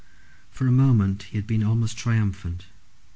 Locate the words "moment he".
0.71-1.37